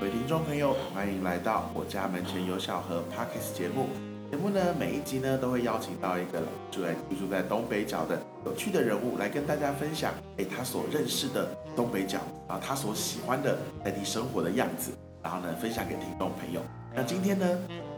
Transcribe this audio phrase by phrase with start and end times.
[0.00, 3.88] 各位听众朋友，欢迎来到我家门前有小河 Parkes 节目。
[4.30, 12.18] 节目呢，每一集呢都会邀请到一个住在居住在东北角的有趣的人物来跟大家分享，哎，他所认识的东北角
[12.48, 14.90] 然后，他所喜欢的在地生活的样子，
[15.22, 16.60] 然后呢分享给听众朋友。
[16.92, 17.46] 那今天呢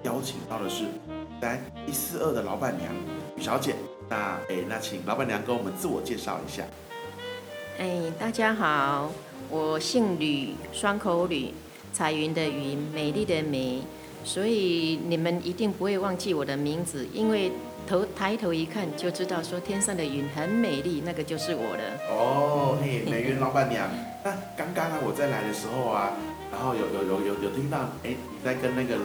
[0.03, 0.85] 邀请到的是
[1.41, 2.93] 在一四二的老板娘
[3.37, 3.75] 吕小姐。
[4.09, 6.63] 那哎，那请老板娘跟我们自我介绍一下。
[7.79, 9.11] 哎，大家好，
[9.51, 11.53] 我姓吕，双口吕，
[11.97, 13.81] 彩云的云，美丽的美，
[14.23, 17.51] 所以你们一定不会忘记我的名字，因为
[17.89, 21.99] 头抬头一看就知道说天上的云很美丽，那个就是我的。
[22.11, 23.89] 哦，嘿，美云老板娘。
[24.23, 26.13] 那刚刚啊，我在来的时候啊，
[26.53, 28.99] 然后有有有有有听到，哎，你在跟那个，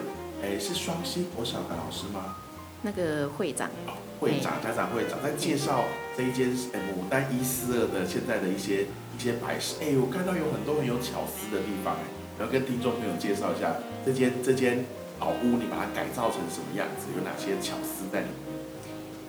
[0.43, 2.35] 哎，是双溪国小的老师吗？
[2.81, 3.71] 那个会长。
[4.19, 5.85] 会长、家长会长在介绍
[6.17, 8.83] 这一间诶牡丹一四二的现在的一些
[9.17, 12.03] 一些摆饰，哎，我看到有很多很有巧思的地方，哎，
[12.41, 14.83] 然后跟听众朋友介绍一下这间这间
[15.19, 18.35] 老屋，你把它改造成什么样子，有哪些巧思在里面？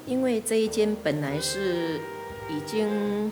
[0.06, 2.00] 因为这一间本来是
[2.48, 3.30] 已经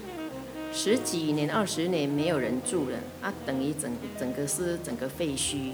[0.71, 5.71] 十几年、二十年没有人住了啊，等于整整个是整个废墟，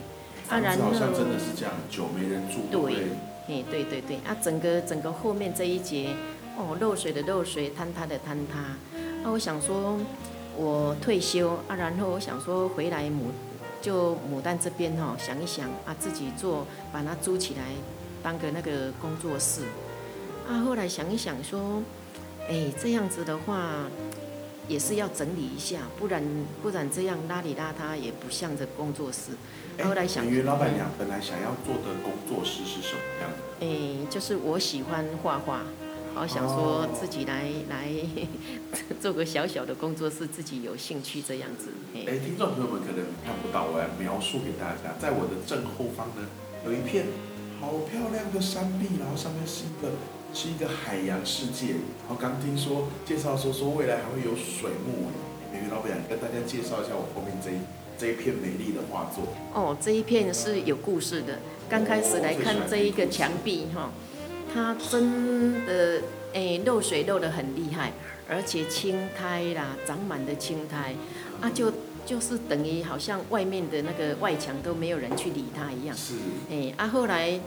[0.49, 3.09] 啊，然后好像真的是这样，久没人住，对。
[3.49, 6.11] 嘿，对对对，啊，整个整个后面这一节，
[6.57, 8.61] 哦，漏水的漏水，坍塌的坍塌，
[9.25, 9.99] 啊，我想说，
[10.57, 13.31] 我退休啊，然后我想说回来牡，
[13.87, 17.61] 就牡丹这边哈，想一想啊，自己做，把它租起来，
[18.21, 19.63] 当个那个工作室，
[20.49, 21.81] 啊，后来想一想说，
[22.49, 23.85] 哎，这样子的话。
[24.69, 26.21] 也是要整理一下，不然
[26.61, 29.31] 不然这样邋里邋遢也不像这工作室。
[29.85, 33.65] 后来想，因为老板娘本来想要做的工作室是什么样的？
[33.65, 35.63] 哎，就是我喜欢画画，
[36.17, 37.93] 好想说自己来来
[38.99, 41.69] 做个小小的工作室，自己有兴趣这样子。
[41.93, 46.27] 哎，听众朋友们可能看不到，我来描述给大家，在我的正后方呢，
[46.65, 47.05] 有一片
[47.61, 49.93] 好漂亮的山壁，然后上面是一个。
[50.35, 51.69] 是一个海洋世界，
[52.05, 55.09] 然后刚听说介绍说说未来还会有水幕，
[55.51, 57.55] 美女老板跟大家介绍一下我后面这一
[57.97, 59.25] 这一片美丽的画作。
[59.55, 61.39] 哦，这一片是有故事的。
[61.71, 63.91] 刚开始来看这一个墙壁哈，
[64.53, 66.03] 它真的
[66.33, 67.93] 诶漏水漏得很厉害，
[68.29, 70.95] 而且青苔啦长满的青苔，
[71.41, 71.73] 啊就
[72.05, 75.97] 就是等于好像外面的那个外墙都没有人去理它一样。
[75.97, 76.15] 是。
[76.51, 77.39] 诶啊后来。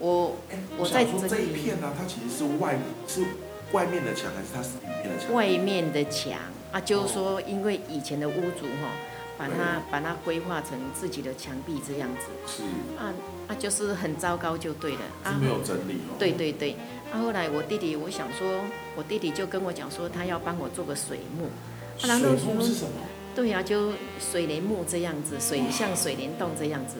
[0.00, 0.36] 我
[0.76, 2.76] 我在这一片呢，它其实是外
[3.06, 3.22] 是
[3.70, 5.32] 外面的墙，还是它是里面的墙？
[5.32, 6.32] 外面的墙
[6.72, 8.90] 啊，就是说，因为以前的屋主哈，
[9.36, 12.26] 把它把它规划成自己的墙壁这样子。
[12.46, 12.62] 是。
[12.96, 13.12] 啊
[13.46, 15.00] 啊，就是很糟糕就对了。
[15.22, 16.16] 啊，没有整理哦。
[16.18, 16.76] 对对对。
[17.12, 18.60] 啊，后来我弟弟，我想说，
[18.96, 21.50] 我弟弟就跟我讲说，他要帮我做个水幕。
[21.98, 22.90] 水幕是什么？
[23.36, 26.96] 对呀，就水帘幕这样子，水像水帘洞这样子。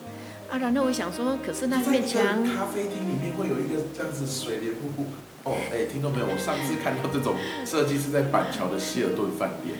[0.51, 5.07] 啊，然后我想说，可是那面墙，咖啡厅里面会有一个这样子水帘瀑布。
[5.45, 6.27] 哦，哎，听到没有？
[6.27, 9.79] 我上次看到这种 设计是在板桥的希尔顿饭店。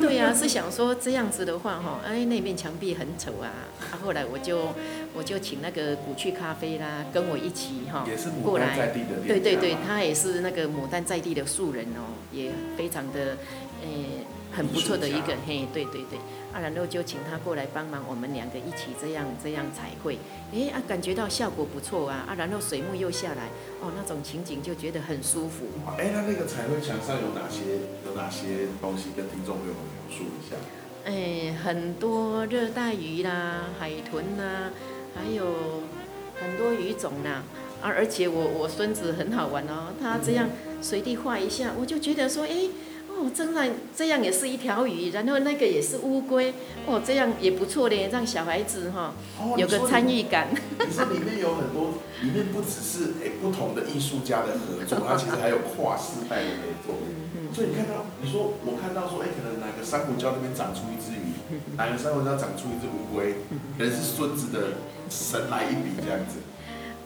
[0.00, 3.50] 对呀，是想说这样子的话，哈，哎，那面墙壁很丑啊。
[3.80, 4.74] 啊，后来我就
[5.14, 13.36] 我就请那个古趣咖啡啦，跟我一起哈，也是牡丹在地的对对对，他也是那个牡丹在地的素人哦，也非常的，
[13.82, 14.24] 诶。
[14.50, 16.18] 很不错的一个嘿，对对对，
[16.52, 20.18] 啊，然后就请他过来帮忙，我们两个一起这样这样彩绘，
[20.52, 23.48] 哎啊，感觉到效果不错啊，啊，然后水幕又下来，
[23.82, 25.66] 哦，那种情景就觉得很舒服。
[25.98, 27.60] 哎，那那个彩绘墙上有哪些
[28.06, 30.56] 有哪些东西，跟听众朋友们描述一下？
[31.04, 34.72] 哎，很多热带鱼啦，海豚啦，
[35.14, 35.44] 还有
[36.40, 37.42] 很多鱼种呢，
[37.82, 40.48] 啊，而且我我孙子很好玩哦，他这样
[40.80, 42.68] 随地画一下，我就觉得说，哎。
[43.20, 46.54] 哦，真的这样也是一条鱼，然后那个也是乌龟，
[46.86, 49.12] 哦，这样也不错嘞，让小孩子哈
[49.56, 50.46] 有个参与感。
[50.54, 56.94] 你说里面有很多，里面不只是哎不同的艺术家的合作， 它其实还有跨世代的合作。
[57.52, 63.42] 所以你看到，你说我看到说，哎，可能哪个珊瑚礁那边长出一只鱼， 哪个珊瑚礁长出一只乌龟，
[63.76, 64.78] 可能是孙子的
[65.10, 66.38] 神来一笔这样子。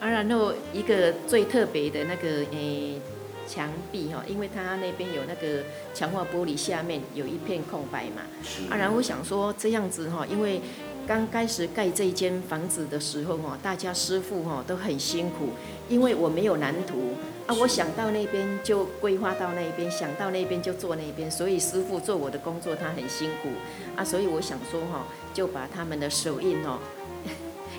[0.00, 3.00] 啊，然后一个最特别的那个诶。
[3.44, 5.62] 墙壁哈，因为它那边有那个
[5.93, 8.22] 强化玻璃，下面有一片空白嘛。
[8.70, 10.60] 啊，然后我想说这样子哈，因为
[11.06, 15.50] 刚开始盖这一间房子的时候哈，大家师傅哈都很辛苦，
[15.88, 17.12] 因为我没有蓝图
[17.46, 23.48] 啊，我想到那边就规划到那边，想到那边就做那边，所以师傅做我的工作他很辛苦
[23.96, 26.78] 啊，所以我想说哈，就把他们的手印哦，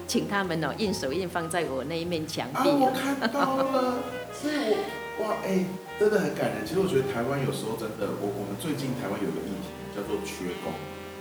[0.07, 2.69] 请他们哦印手印放在我那一面墙壁。
[2.69, 4.03] 啊，我看到了，
[4.33, 5.25] 所以我。
[5.25, 5.63] 哇，哎，
[5.99, 6.65] 真的很感人。
[6.65, 10.73] 其实我觉得台湾有时候真的，我我们最近台湾有个议题叫做缺工，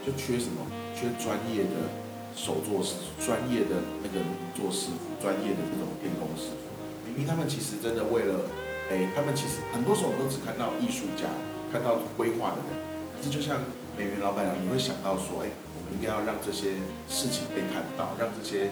[0.05, 0.65] 就缺什么？
[0.93, 1.89] 缺专业的
[2.37, 4.21] 手作师专业的那个
[4.57, 6.73] 做师傅，专业的这种电工师傅。
[7.05, 8.49] 明明他们其实真的为了，
[8.89, 11.29] 哎，他们其实很多时候都只看到艺术家，
[11.73, 12.81] 看到规划的人。
[13.17, 13.61] 可是就像
[13.97, 18.71] 美云老板娘，你会想到说，哎，我们应该要让这些事情被看到，让这些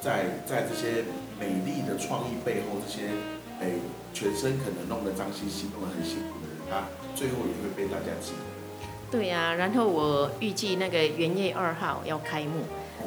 [0.00, 1.02] 在在这些
[1.38, 3.10] 美丽的创意背后，这些
[3.60, 3.74] 哎
[4.14, 6.86] 全身可能弄得脏兮兮、弄得很辛苦的人，他
[7.16, 8.30] 最后也会被大家记。
[8.38, 8.46] 得。
[9.10, 12.62] 对呀，然后我预计那个元月二号要开幕。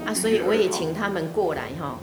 [0.06, 2.00] 啊，所以我也请他们过来哈，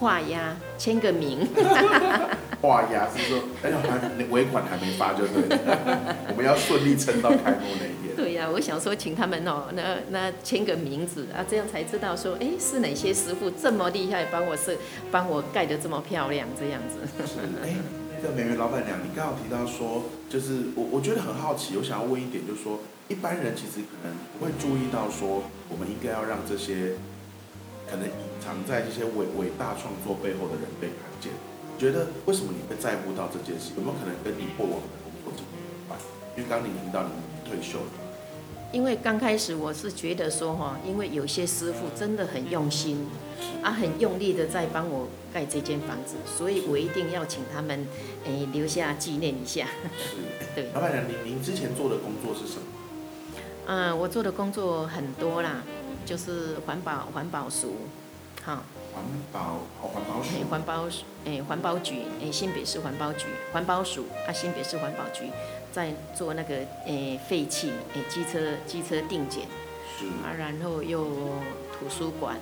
[0.00, 1.46] 画押签个名。
[2.62, 8.16] 画押是说，哎呀，还尾款还没发就对了， 我们要顺利撑到开幕那一天。
[8.16, 14.76] 对呀，我想说请他们哦，那那签个名字啊，这样才知道说，哎，是哪些师傅这么厉害，帮我设，
[15.10, 16.98] 帮我盖的这么漂亮，这样子。
[17.26, 17.76] 是，哎，
[18.20, 22.80] 那个美元老板娘，你刚好提到说，就是我我觉得很好奇，我想要问一点，就是说。
[23.10, 26.92] 一般人其实可能不会注意到，说我们应该要让这些
[27.90, 31.32] 可能隐藏在这些伟伟大创作背后的人被看见。
[31.76, 33.72] 觉得为什么你会在乎到这件事？
[33.76, 35.98] 有没有可能跟你过往的工作有关？
[36.36, 37.10] 因为刚你听到你
[37.48, 37.86] 退休了。
[38.72, 43.04] 因为刚开始我是觉得说哈，因为有些师傅真的很用心，
[43.62, 47.84] 啊，很用力的在帮我盖这间房子，所以我一定要请他们
[48.26, 49.66] 诶留下纪念一下。
[49.98, 50.16] 是，
[50.54, 50.70] 对。
[50.72, 52.62] 老板娘，您您之前做的工作是什么？
[53.66, 55.64] 嗯，我做的工作很多啦，
[56.10, 57.76] 就是环保环保署，
[58.42, 58.64] 好。
[58.92, 60.28] 环保环保署。
[60.50, 60.88] 环保
[61.24, 65.30] 诶，环保局哎，新北市环保局环保署啊，新北市环保局
[65.70, 69.46] 在做那个哎废弃哎机车机车定检。
[69.96, 70.06] 是。
[70.24, 71.04] 啊，然后又
[71.78, 72.36] 图书馆，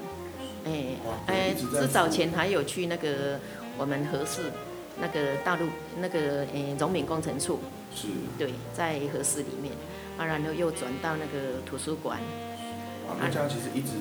[0.64, 3.38] 哎哎，至早前还有去那个
[3.76, 4.50] 我们合适
[4.99, 5.67] 那个大陆
[6.00, 7.59] 那个诶荣民工程处。
[7.94, 8.09] 是。
[8.38, 9.75] 对，在合适里面。
[10.17, 12.19] 啊，然后又转到那个图书馆。
[13.09, 13.97] 啊，那这样其实一直，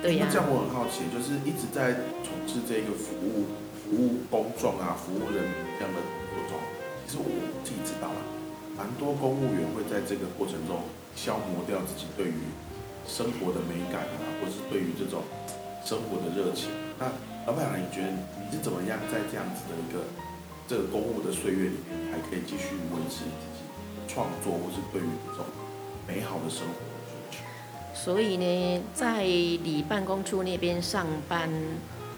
[0.00, 0.24] 对呀。
[0.24, 1.92] 那这样我很好奇，就是一直在
[2.24, 3.44] 从事这个服务、
[3.76, 6.00] 服务公众啊、服务人民这样的
[6.32, 6.58] 工作中。
[7.04, 7.28] 其实我
[7.60, 8.20] 自己知道了，
[8.72, 10.80] 蛮多公务员会在这个过程中
[11.14, 12.40] 消磨掉自己对于
[13.04, 15.20] 生活的美感啊，或是对于这种
[15.84, 16.72] 生活的热情。
[16.96, 17.12] 那
[17.44, 18.08] 老板娘，你觉得
[18.40, 20.00] 你是怎么样在这样子的一个
[20.64, 23.60] 这个公务的岁月里面，你还可以继续维持自己？
[24.08, 25.46] 创作或是对于这种
[26.06, 26.91] 美好的生活。
[27.94, 31.50] 所以呢，在里办公处那边上班，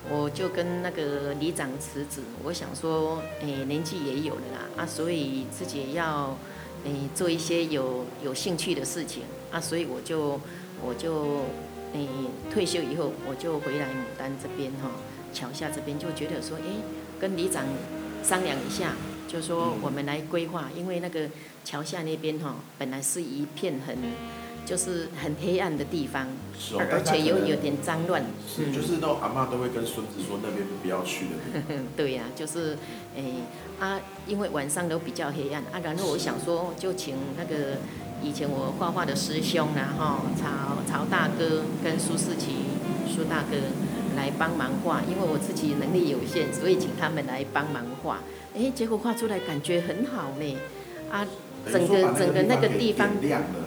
[0.08, 2.20] 我就跟那个里长辞职。
[2.42, 6.36] 我想说，哎，年纪也有了啦，啊，所以自己要，
[6.84, 10.40] 哎，做一些有有兴趣的事情啊，所以我就
[10.82, 11.42] 我就，
[11.92, 12.06] 哎，
[12.52, 14.90] 退休以后我就回来牡丹这边哈，
[15.32, 16.64] 桥下这边就觉得说，哎，
[17.20, 17.64] 跟里长
[18.22, 18.94] 商量一下。
[19.26, 21.28] 就说我们来规划，因为那个
[21.64, 23.96] 桥下那边哈，本来是一片很，
[24.64, 26.26] 就是很黑暗的地方，
[26.78, 28.24] 而且又有点脏乱。
[28.48, 31.60] 是，就是那阿妈都会跟孙子说那边不要去的。
[31.96, 32.76] 对呀，就是
[33.14, 33.34] 诶
[33.78, 35.80] 啊，因为晚上都比较黑暗啊。
[35.82, 37.76] 然后我想说，就请那个
[38.22, 42.56] 以前我画画的师兄然后曹曹大哥跟苏世奇
[43.08, 43.56] 苏大哥
[44.16, 48.20] 来帮忙画，因为我自己能力有限，所以请他们来帮忙画。
[48.56, 50.56] 哎，结果画出来感觉很好呢，
[51.10, 51.26] 啊，
[51.72, 53.10] 整个整个那个地方，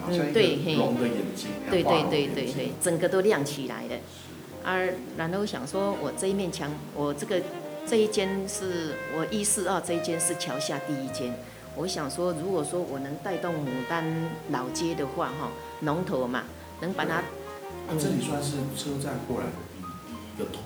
[0.09, 0.77] 嗯，对，嘿，
[1.69, 3.95] 对对对对对，整个都亮起来了。
[4.63, 4.77] 啊，
[5.17, 7.41] 然后我想说，我这一面墙，我这个
[7.85, 11.33] 这一间是我一四二这一间是桥下第一间。
[11.75, 14.03] 我想说，如果说我能带动牡丹
[14.49, 15.51] 老街的话，哈，
[15.81, 16.43] 龙头嘛，
[16.81, 17.23] 能把它，
[17.97, 20.63] 这里算是车站过来的第第一个头。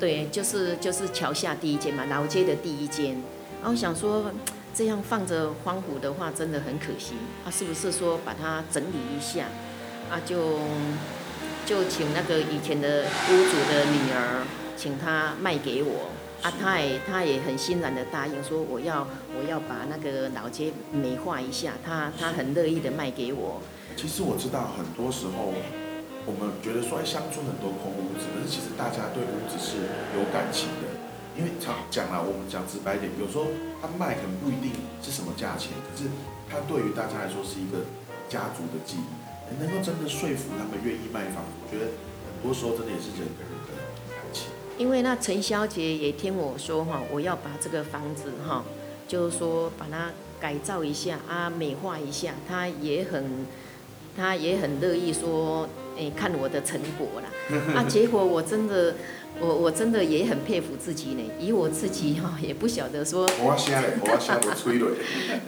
[0.00, 3.16] 对，就是就是桥下第一间嘛，老街的第一间。
[3.62, 4.24] 然后想说，
[4.74, 7.14] 这样放着荒芜的话，真的很可惜。
[7.44, 9.46] 啊，是不是说把它整理一下？
[10.10, 10.58] 啊，就
[11.64, 14.44] 就请那个以前的屋主的女儿，
[14.76, 16.10] 请她卖给我。
[16.42, 21.72] 啊，她也她也很欣然的答应说，我要我要把那个老街美化一下。
[21.84, 23.62] 她她很乐意的卖给我。
[23.96, 25.54] 其实我知道，很多时候
[26.26, 29.88] 我们觉得说乡村很多空屋子，可是其实大家对屋子是
[30.18, 30.93] 有感情的。
[31.36, 33.46] 因为常讲了，我们讲直白一点，有时候
[33.82, 34.70] 他卖可能不一定
[35.02, 36.08] 是什么价钱，可是
[36.48, 37.90] 他对于大家来说是一个
[38.28, 43.74] 家族的记忆，能够真的说服他们愿意卖房子，我觉得很多时候真的也是人跟人的
[44.14, 44.46] 感情。
[44.78, 48.62] 因为那陈小姐也听我说哈，我要把这个房子哈，
[49.08, 53.44] 就是说把它改造一下啊，美化一下，她也很，
[54.16, 57.28] 她也很乐意说，哎看我的成果啦。
[57.74, 58.94] 啊，结果我真的。
[59.40, 64.86] 我我真的也很佩服自己呢，以我自己哈 也不晓得说，我声嘞，我声我吹嘞。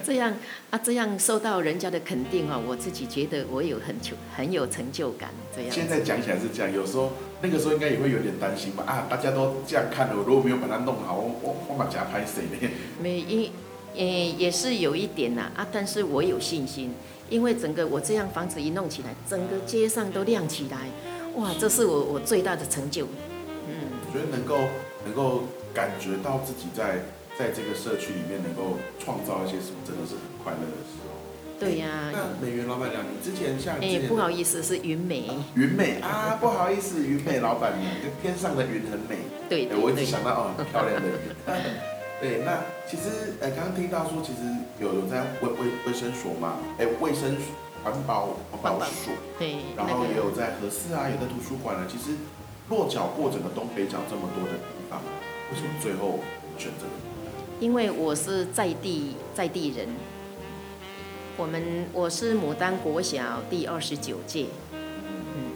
[0.05, 0.35] 这样
[0.71, 5.31] 啊，这样受到人家的肯定啊，我自己觉得我有很成很有成就感。
[5.55, 5.71] 这样。
[5.71, 8.83] 现在讲起来是这样，有时候那个时候应该也会有点担心吧？
[8.87, 12.69] 啊，大家都这样看了，如果没有把它弄好，我我我把夹拍谁呢？
[13.01, 13.51] 没，因
[13.97, 16.93] 呃也是有一点呐啊，但是我有信心，
[17.31, 20.91] 因为整个我这样房子一弄起来，整个街上都亮起来，
[21.37, 23.07] 哇，这是我我最大的成就。
[24.17, 24.57] 觉得能够
[25.05, 25.45] 能够
[25.75, 27.05] 感觉到自己在
[27.39, 31.13] 在这个社区里面能够创造一些什么，真的是很快乐的时候。
[31.61, 32.09] 对呀。
[32.13, 35.29] 那美元老板娘，你之前像哎，不好意思，是云美。
[35.55, 37.93] 云美啊，不好意思，云美老板娘，
[38.23, 39.19] 天上的云很美。
[39.51, 41.15] 对对我一直想到哦，很漂亮的云。
[42.19, 44.41] 对，那其实呃，刚刚听到说，其实
[44.81, 47.37] 有有在卫卫卫生所嘛，哎，卫生
[47.85, 52.17] 环保环保所，对，然后也有在和四啊，有在图书馆啊，其实。
[52.69, 55.01] 落脚过整个东北角这么多的地方，
[55.51, 56.19] 为什么最后
[56.59, 56.87] 选择？
[57.61, 59.87] 因为我是在地在地人，
[61.37, 65.53] 我们我是牡丹国小第二十九届，嗯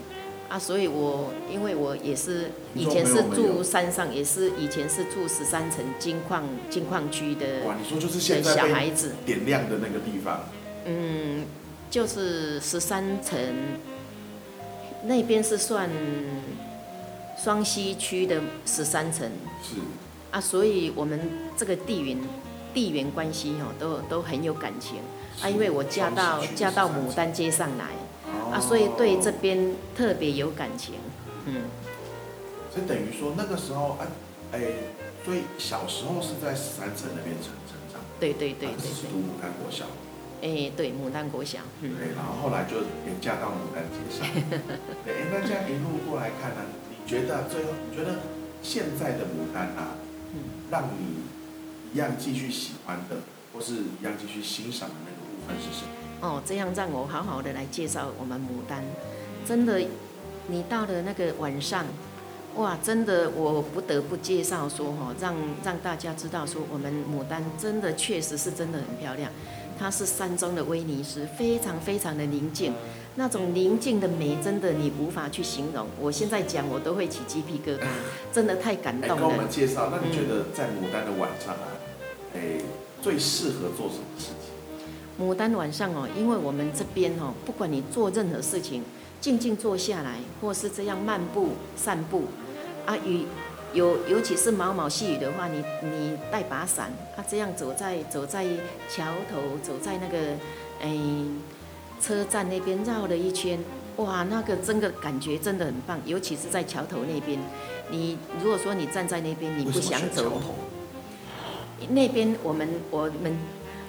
[0.48, 7.64] 啊，所以我因为我也是以前是住山上，也是以前是住十三层金矿金矿区的。
[7.66, 10.44] 哇，你说就是现在小孩子点亮的那个地方？
[10.84, 11.44] 嗯，
[11.90, 13.36] 就是十三层
[15.02, 15.90] 那边是算。
[17.42, 19.30] 双溪区的十三层
[19.62, 19.76] 是
[20.30, 21.18] 啊，所以我们
[21.56, 22.18] 这个地缘
[22.74, 24.98] 地缘关系哦，都都很有感情
[25.42, 25.48] 啊。
[25.48, 27.86] 因为我嫁到嫁到牡丹街上来
[28.52, 30.96] 啊，所以对这边特别有感情。
[31.46, 31.62] 嗯，
[32.72, 34.06] 所以等于说那个时候啊，
[34.52, 34.60] 哎，
[35.24, 38.00] 所以小时候是在十三层那边成成长。
[38.20, 38.90] 对对对对。
[38.92, 39.86] 是读牡丹国小。
[40.42, 41.60] 哎，对，牡丹国小。
[41.80, 41.96] 嗯。
[41.96, 42.76] 对，然后后来就
[43.08, 44.28] 也嫁到牡丹街上。
[45.04, 46.60] 对，那这样一路过来看呢？
[47.10, 48.20] 觉得最后，你觉得
[48.62, 49.98] 现在的牡丹啊，
[50.70, 51.22] 让你
[51.92, 53.16] 一样继续喜欢的，
[53.52, 55.90] 或是一样继续欣赏的那个部分是什么？
[56.20, 58.84] 哦，这样让我好好的来介绍我们牡丹。
[59.44, 59.82] 真的，
[60.46, 61.84] 你到了那个晚上，
[62.54, 69.32] 哇，真的我不得不介绍说哈，让让大家知道说，我们牡丹真的确实是真的很漂亮。
[69.76, 72.72] 它是山中的威尼斯，非常非常的宁静。
[73.16, 75.86] 那种宁静的美，真的你无法去形容。
[76.00, 77.82] 我现在讲，我都会起鸡皮疙瘩，
[78.32, 79.16] 真的太感动了。
[79.16, 81.68] 跟我们介绍，那你觉得在牡丹的晚上啊，
[82.34, 82.62] 哎，
[83.02, 85.26] 最适合做什么事情？
[85.26, 88.82] 牡丹晚上哦，因为我们这边哦，不管你做任何事情，
[89.20, 92.24] 静静坐下来，或是这样漫步散步，
[92.86, 93.26] 啊，雨
[93.74, 98.46] 有尤其是毛毛细雨的话，你你带把伞，啊，这样走在走在
[98.88, 100.18] 桥头，走在那个
[100.80, 100.96] 哎。
[102.00, 103.58] 车站那边绕了一圈，
[103.96, 107.38] 哇，那个真的感觉真的很棒，尤其是在桥头那边。
[107.90, 110.40] 你如果说你站在那边，你不想走，
[111.90, 113.36] 那边我们我们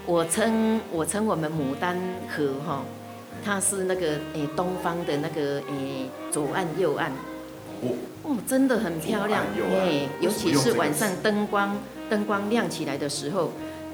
[0.05, 2.83] 我称我称我们牡丹河哈，
[3.43, 7.11] 它是那个诶东方的那个诶左岸右岸，
[8.23, 11.77] 哦，真的很漂亮，诶，尤其是晚上灯光
[12.09, 13.51] 灯光亮起来的时候。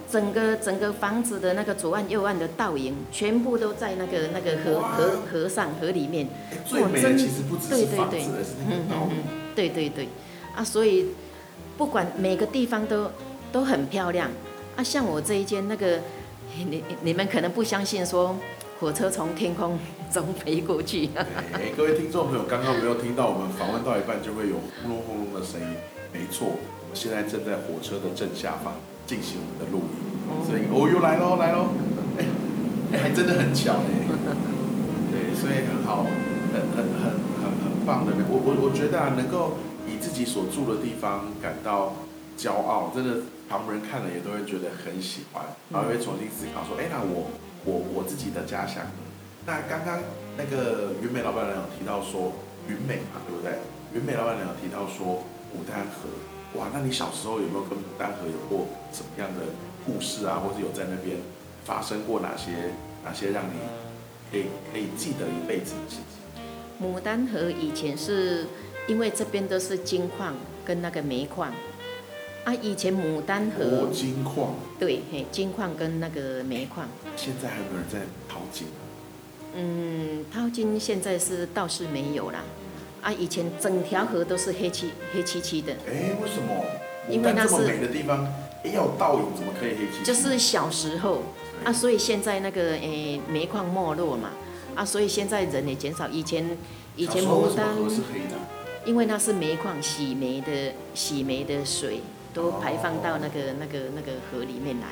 [0.10, 6.28] 整个整个房子的那个左岸右岸的倒影，全部都在那个那个河河河上河里面。
[6.66, 8.18] 最美的其实不只是房子，
[8.70, 9.24] 嗯嗯嗯，
[9.56, 10.08] 对对对，
[10.56, 11.08] 啊，所以
[11.78, 13.12] 不管每个地方都
[13.52, 14.30] 都很漂亮。
[14.78, 16.00] 啊，像我这一间那个，
[16.56, 18.36] 你你们可能不相信，说
[18.80, 19.78] 火车从天空
[20.12, 21.10] 中飞过去。
[21.52, 25.68] 哎，各位听众朋友，刚刚没有听到我们访问到一半就会有轰隆轰隆的声音？
[26.14, 28.76] 没错，我们现在正在火车的正下方。
[29.08, 29.96] 进行我们的录音，
[30.44, 31.72] 所以哦又来喽来喽，
[32.20, 32.28] 哎
[32.92, 34.04] 哎还真的很巧哎，
[35.10, 36.04] 对，所以很好，
[36.52, 38.12] 很很很很很棒的。
[38.28, 39.56] 我我我觉得啊，能够
[39.88, 41.96] 以自己所住的地方感到
[42.38, 47.32] 骄傲，真的旁人看了也都会觉得很喜欢，然后会重新思考说，哎那我
[47.64, 48.84] 我我自己的家乡，
[49.48, 50.04] 那刚刚
[50.36, 52.36] 那个云美老板娘有提到说
[52.68, 53.56] 云美嘛，对不对？
[53.96, 55.24] 云美老板娘有提到说
[55.56, 56.12] 牡丹河。
[56.56, 59.42] 哇，那你小时候有没有跟牡丹河有过什么样的
[59.86, 60.39] 故事啊？
[60.39, 61.18] 或者有在那边
[61.66, 62.51] 发生过哪些
[63.04, 63.60] 哪些让你
[64.32, 66.82] 可以可以记得一辈子的事情？
[66.82, 68.46] 牡丹河以前是
[68.88, 70.36] 因为这边都是金矿
[70.66, 71.51] 跟那个煤矿
[72.46, 76.88] 啊，以前牡丹河金矿对，嘿，金矿跟那个煤矿。
[77.16, 78.00] 现在还有没有人在
[78.30, 78.68] 淘金？
[79.56, 82.44] 嗯，淘金现在是倒是没有啦。
[83.01, 85.74] 啊，以前整条河都是黑漆黑漆漆的。
[85.88, 86.63] 哎，为什么？
[87.10, 88.27] 因为那是美的地方，
[88.66, 90.04] 要倒影，怎么可以黑漆？
[90.04, 91.24] 就是小时候
[91.63, 94.32] 啊，所以现在那个诶煤矿没落嘛，
[94.75, 96.08] 啊，所以现在人也减少。
[96.10, 96.58] 以前
[96.98, 98.36] 以前牡丹河是黑的，
[98.86, 102.01] 因为那是煤矿洗煤的洗煤的水
[102.34, 104.88] 都排放到那个那个那个河里面来。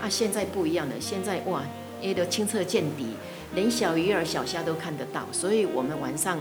[0.00, 1.64] 啊，现在不一样了，现在哇，
[2.00, 3.16] 也都清澈见底，
[3.56, 6.38] 连小鱼儿小虾都看得到，所以我们晚上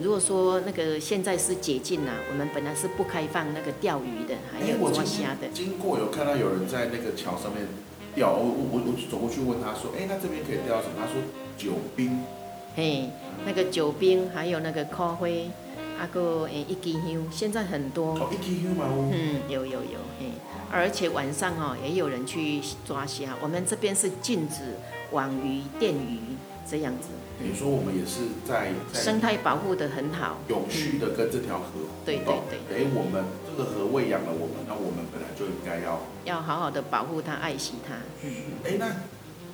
[0.00, 5.48] 如果说那个现在是解禁了，我们本来是不开放那个钓鱼的，还有抓虾的。
[5.52, 7.66] 经过有看到有人在那个桥上面
[8.14, 10.94] 钓，我我我走过去问他说，哎，那这边可以钓什么？
[10.98, 11.14] 他说
[11.56, 12.20] 酒冰。
[12.76, 13.10] 嘿，
[13.44, 15.50] 那个酒冰，还有那个咖啡，
[15.98, 18.14] 啊个诶一斤香，现在很多。
[18.14, 20.26] 哦，一斤香嘛嗯，有有有，嘿，
[20.70, 23.34] 而且晚上哦也有人去抓虾。
[23.42, 24.76] 我们这边是禁止
[25.10, 26.20] 网鱼、电鱼
[26.70, 27.08] 这样子。
[27.38, 31.66] 等于说我们也是在生态保护的很好，永续的跟这条河。
[32.04, 32.34] 对对
[32.68, 32.84] 对。
[32.84, 37.94] 哎，我们这个河喂养了我们，那我们本来就应该要要好好的保护它、爱惜它。
[38.24, 38.32] 嗯。
[38.64, 38.86] 哎，那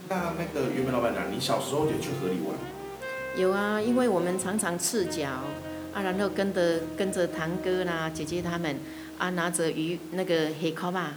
[0.08, 2.56] 那那个原本老板娘，你小时候也去河里玩？
[3.36, 5.28] 有啊，因为我们常常赤脚
[5.92, 8.76] 啊，然后跟着跟着堂哥啦、姐姐他们
[9.18, 11.14] 啊，拿着鱼那个黑卡巴，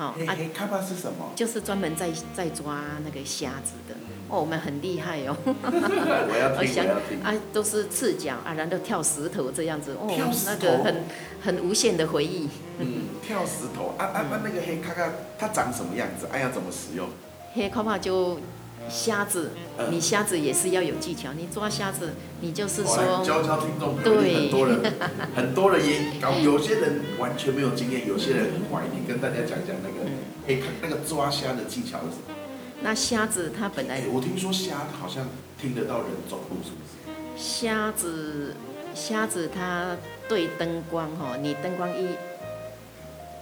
[0.00, 1.30] 好，黑卡巴是什么？
[1.36, 3.94] 就是专门在在抓那个虾子的。
[4.30, 5.36] 哦，我们很厉害哦。
[5.44, 7.22] 我要听，我要听。
[7.22, 9.92] 啊，都是赤脚啊，然后跳石头这样子。
[10.00, 10.08] 哦，
[10.46, 11.04] 那个很
[11.42, 12.48] 很无限的回忆。
[12.78, 14.40] 嗯，跳石头啊啊啊！
[14.42, 15.06] 那个黑卡卡
[15.38, 16.26] 它长什么样子？
[16.32, 17.06] 哎呀，怎么使用？
[17.52, 18.40] 黑卡巴就。
[18.88, 19.50] 虾子，
[19.90, 21.32] 你虾子也是要有技巧。
[21.32, 24.80] 你抓虾子，你就是说，教教听众，对，很多人，
[25.36, 29.06] 很多人也搞， 有些人完全没有经验，有些人很怀疑。
[29.06, 30.08] 跟大家讲讲那个，
[30.46, 32.34] 可以看那个抓虾的技巧是什么？
[32.82, 35.28] 那虾子它本来，我听说虾好像
[35.60, 37.36] 听得到人走路，是不是？
[37.36, 38.54] 虾子，
[38.94, 39.96] 虾子它
[40.28, 42.08] 对灯光哈，你灯光一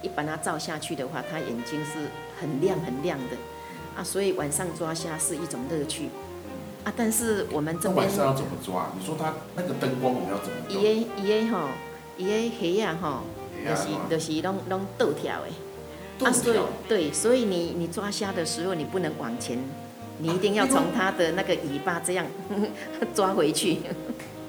[0.01, 3.37] 一把它照下去的话，它眼睛是很亮很亮的。
[3.99, 6.07] 啊，所以晚上抓虾是一种乐趣，
[6.85, 8.93] 啊，但是我们这边晚上要怎么抓？
[8.97, 10.55] 你说它那个灯光我们要怎么？
[10.69, 11.67] 伊个伊个吼，
[12.17, 13.23] 伊个虾啊吼，
[13.67, 19.59] 就是就是拢拢倒跳的，啊，所以对，所以你你抓虾的时候你不能往前，
[20.19, 22.25] 你一定要从它的那个尾巴这样
[23.13, 23.79] 抓回去。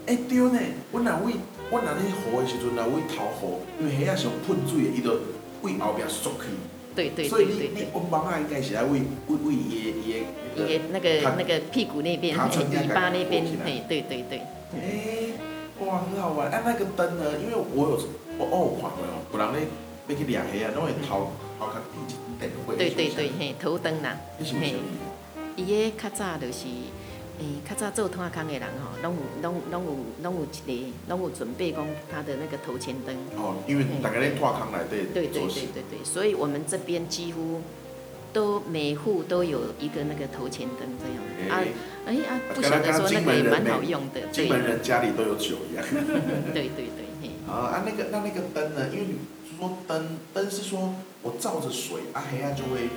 [0.06, 0.60] 哎对呢，
[0.92, 1.34] 我若位
[1.72, 5.10] 我若咧河的时阵，若位头河，因为虾啊上喷水的，伊就
[5.62, 6.46] 为后边缩去。
[6.94, 7.28] 对对对对对。
[7.28, 14.40] 所以你你我妈妈应该是来伊伊伊那个那个屁股那边，尾巴那边，嘿，对对对。
[14.74, 15.32] 哎，
[15.84, 16.50] 哇，很好玩！
[16.50, 17.24] 哎，那个灯呢？
[17.42, 18.00] 因为我有
[18.38, 19.66] 我哦看过哦，有人咧
[20.08, 22.76] 要去掠虾啊，拢会头头壳低一点会。
[22.76, 24.74] 对对对，嘿，头灯呐，嘿，
[25.56, 26.66] 伊个较早就是。
[27.38, 33.14] 诶，较早做炭坑的人吼，拢有拢拢有拢有一个，拢有准备讲他的那个头前灯。
[33.36, 37.62] 哦，因为大家咧炭坑内底对对对对对，所以我们这边几乎
[38.32, 41.16] 都每户都有一个那个头前灯这样。
[41.50, 41.64] 啊，
[42.06, 44.20] 哎啊，不晓得说那个也蛮好用的。
[44.32, 45.84] 金门人家里都有酒一样。
[46.52, 48.88] 对对对，啊，那个那那个灯呢？
[48.92, 49.14] 因为你
[49.58, 52.88] 说灯灯是说我照着水啊，黑暗就会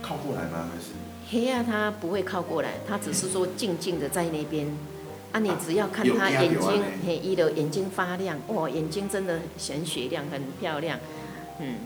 [0.00, 0.68] 靠过来吗？
[0.72, 0.92] 还是？
[1.30, 4.66] 黑啊，他不会靠过来，他只是说静静的在那边。
[5.32, 10.98] 啊，你只要看他眼睛，嘿，一的眼睛发亮，哇，眼睛真的很雪亮，很漂亮，
[11.60, 11.76] 嗯。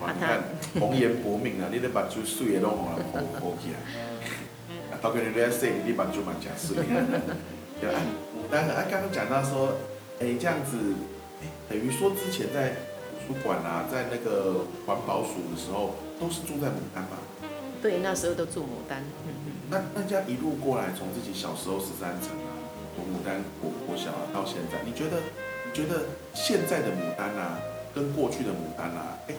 [0.00, 3.78] 啊，他红颜薄命啊，你的目睭水的拢红 红红起来。
[4.92, 6.76] 啊，到个你咧说，你目睭蛮真水。
[7.80, 8.00] 对啊，
[8.48, 9.74] 但啊，刚刚讲到说，
[10.20, 10.78] 哎，这样子，
[11.68, 12.76] 等于说之前在
[13.26, 17.18] 图书馆啊，在那个环保署的时候，都是住在牡丹吧？
[17.84, 19.02] 对，那时候都住牡丹。
[19.28, 19.52] 嗯嗯。
[19.68, 22.56] 那那这样一路过来，从自己小时候十三层啊，
[22.96, 25.20] 从牡丹国国小啊，到现在，你觉得
[25.66, 27.60] 你觉得现在的牡丹啊，
[27.94, 29.34] 跟过去的牡丹啊，哎，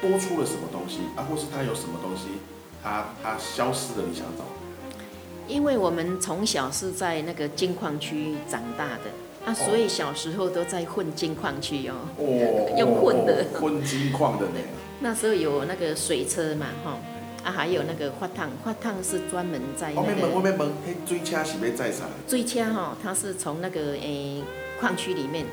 [0.00, 1.22] 多出了什么东西啊？
[1.22, 2.42] 或是它有什么东西，
[2.82, 4.08] 它它消失了？
[4.10, 4.42] 你想找？
[5.46, 11.94] 因为我们从小是在那个金矿区长大的，啊，所以小时候都在混金矿区哦。
[12.18, 12.74] 哦。
[12.76, 13.46] 用混的。
[13.60, 14.58] 混金矿的呢。
[14.98, 16.98] 那时候有那个水车嘛，哈。
[17.44, 20.28] 啊，还有那个发烫，发烫是专门在那个。
[20.28, 20.72] 我问，我问，
[21.04, 22.04] 追车是要载啥？
[22.26, 24.42] 追车哈，它是从那个诶
[24.78, 25.44] 矿区里面，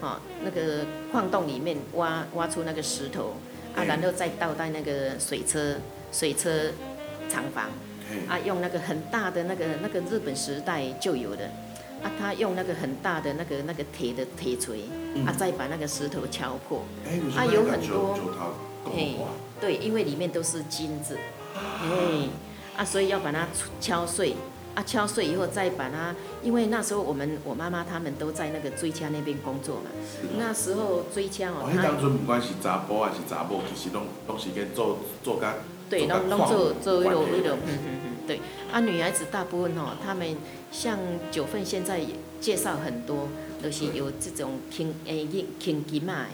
[0.00, 3.34] 哈，那个矿洞里面挖挖出那个石头，
[3.76, 5.76] 啊，然后再倒在那个水车
[6.10, 6.72] 水车
[7.28, 7.70] 厂房，
[8.28, 11.48] 啊，用那个很大的那个那个日本时代就有的，
[12.02, 14.80] 啊，他用那个很大的那个那个铁的铁锤，
[15.26, 16.82] 啊，再把那个石头敲破，
[17.36, 18.18] 啊，有很多，
[18.94, 19.16] 哎。
[19.62, 21.16] 对，因为里面都是金子，
[21.54, 22.28] 哎，
[22.76, 23.46] 啊，所以要把它
[23.80, 24.34] 敲碎，
[24.74, 26.12] 啊，敲碎以后再把它，
[26.42, 29.90] 因为那时候我们我妈妈他们都在那个追枪那边工作嘛，
[30.36, 35.54] 那时候追枪哦，他当初不管是查甫还是查某，其实拢拢是给做做干，
[35.88, 38.40] 对，拢拢做做一路一路，嗯嗯嗯，对。
[38.70, 40.36] 啊，女孩子大部分哦，她们
[40.70, 40.98] 像
[41.30, 42.00] 九份现在
[42.40, 43.28] 介绍很多，
[43.62, 45.26] 都是有这种轻诶
[45.60, 46.28] 轻金麦，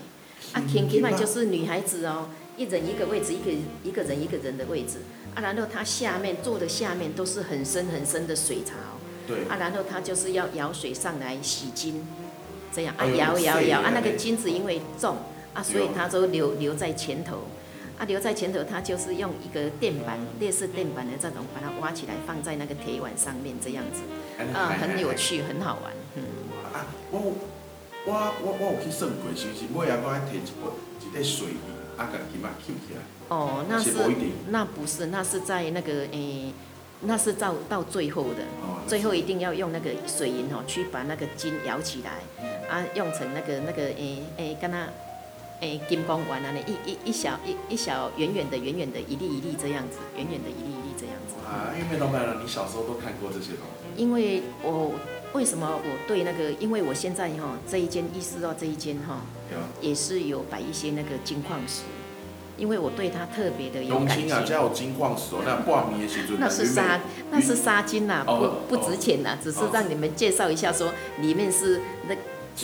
[0.53, 3.51] 啊轻金麦就是女孩子哦，一人一个位置，一个
[3.83, 4.99] 一个人一个人的位置，
[5.35, 8.75] 啊，然后她下面坐的下面都是很深很深的水槽，
[9.27, 9.39] 对。
[9.49, 12.07] 啊，然后她就是要舀水上来洗金，
[12.73, 15.17] 这样啊舀舀舀啊那个金子因为重
[15.55, 17.43] 啊，所以她都留留在前头。
[17.99, 24.03] 啊，留在前头，它就是用一个垫板，类似垫板的这种，把它挖起来放在那个铁碗上面，这样子，
[24.55, 25.93] 啊，很有趣，很好玩。
[26.15, 26.23] 嗯。
[26.73, 27.19] 啊，我
[28.07, 30.71] 我我我有去算过，是不是每下我爱摕一盆
[31.03, 31.59] 一块水泥，
[31.97, 33.01] 啊，甲金啊捡起来。
[33.29, 33.93] 哦，那是
[34.51, 36.53] 那不是，那是在那个诶，
[37.01, 38.45] 那是到到最后的，
[38.87, 42.23] 最后一定要用那个水银哦，去把那个金舀起来，
[42.71, 44.87] 啊，用成那个那个诶诶，跟它。
[45.61, 51.35] 诶，金光丸啊，那一一一小一一小远远的远远的，一粒一粒这样子，远远的一粒一粒这样子。
[51.45, 54.01] 啊，因为老板娘，你小时候都看过这些东西？
[54.01, 54.93] 因为我
[55.33, 59.23] 为什么我对那个，因为我现在哈这一间意识到这一间哈，
[59.81, 61.83] 也是有摆一些那个金矿石，
[62.57, 64.33] 因为我对它特别的有感情。
[64.33, 67.01] 啊，家有金矿石哦，那 半米的时那是沙，
[67.33, 72.15] 那是沙金呐，不不值钱呐，只是让你们介绍一下，说里面是那。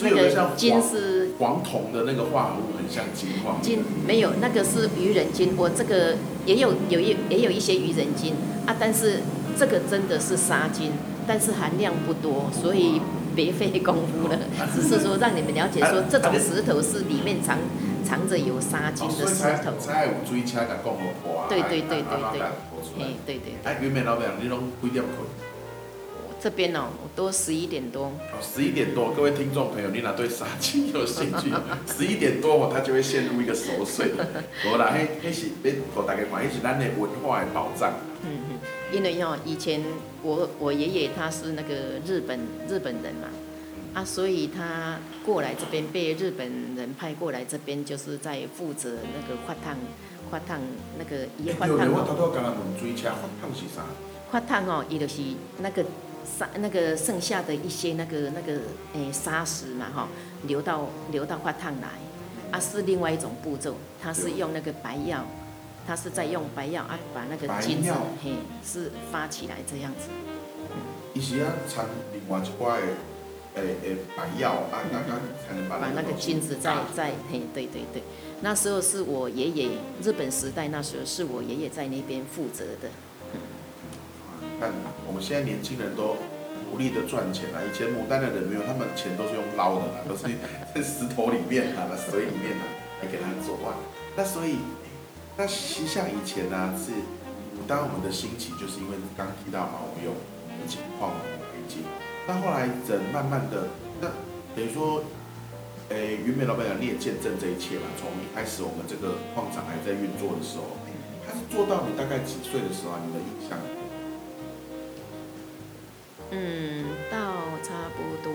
[0.01, 3.61] 那个金是黄铜的那个化合物，很像金矿。
[3.61, 5.53] 金没有，那个是愚人金。
[5.55, 8.33] 我这个也有有一也有一些愚人金
[8.65, 9.21] 啊，但是
[9.57, 10.91] 这个真的是沙金，
[11.25, 12.99] 但是含量不多，所以
[13.35, 14.37] 别费功夫了。
[14.75, 17.57] 只是说让你们了解，说这种石头是里面藏
[18.03, 19.71] 藏着有沙金的石头。
[21.47, 22.03] 对对对对
[22.33, 23.53] 对，哎对对。
[23.63, 25.25] 哎，原面老板，你拢几点困？
[26.45, 28.03] 这边哦，都十一点多。
[28.03, 31.51] 哦，十一点多，各位听众朋友，你哪对杀青有兴趣？
[31.91, 34.11] 十一点多哦，他就会陷入一个熟睡。
[34.63, 37.93] 无啦，迄迄是要给大家看，迄是咱的文化的宝藏。
[38.21, 38.59] 嗯嗯，
[38.93, 39.81] 因为哦，以前
[40.21, 41.73] 我我爷爷他是那个
[42.05, 43.27] 日本日本人嘛，
[43.95, 49.75] 啊，所以他过来这边被日本人派过来这边，就是在负责那个发烫
[50.29, 50.61] 发烫
[50.99, 51.91] 那个伊发烫。
[51.91, 53.81] 我偷偷刚刚问水车发烫是啥？
[54.31, 55.23] 发烫哦，伊就是
[55.57, 55.83] 那个。
[56.25, 58.59] 沙那个剩下的一些那个那个
[58.93, 60.07] 诶砂石嘛哈，
[60.43, 61.87] 流到流到发烫来，
[62.51, 65.23] 啊是另外一种步骤，它是用那个白药，
[65.85, 67.91] 它是在用白药啊把那个金子
[68.23, 68.33] 嘿
[68.65, 70.09] 是发起来这样子。
[71.13, 72.81] 伊是要掺另外一块
[73.55, 75.15] 诶诶白药啊，那那
[75.47, 78.03] 才能把那个金子再再嘿对对对，
[78.41, 79.69] 那时候是我爷爷
[80.03, 82.89] 日本时代那时候是我爷爷在那边负责的。
[85.07, 86.17] 我们现在年轻人都
[86.71, 87.61] 努力的赚钱啊。
[87.63, 90.23] 以前牡丹的人没有，他们钱都是用捞的嘛，都是
[90.73, 92.63] 在石头里面啊、水里面啊
[93.01, 93.77] 来给他做啊。
[94.15, 94.57] 那所以，
[95.37, 96.91] 那其实像以前呢，是
[97.57, 100.11] 牡丹我们的兴起，就是因为刚提到嘛，我们有
[100.67, 101.11] 情矿
[101.51, 101.83] 黑金。
[102.27, 103.67] 那后来人慢慢的，
[104.01, 104.09] 那
[104.55, 105.03] 等于说，
[105.89, 107.85] 诶，云美老板讲你也见证这一切嘛。
[108.01, 110.73] 从一开始我们这个矿场还在运作的时候，
[111.21, 112.99] 他是做到你大概几岁的时候啊？
[113.05, 113.59] 你的印象？
[116.31, 117.17] 嗯，到
[117.63, 118.33] 差不多